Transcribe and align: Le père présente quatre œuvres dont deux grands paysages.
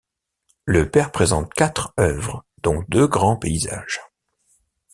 Le 0.65 0.89
père 0.89 1.11
présente 1.11 1.53
quatre 1.53 1.93
œuvres 1.99 2.43
dont 2.63 2.83
deux 2.89 3.05
grands 3.05 3.37
paysages. 3.37 4.01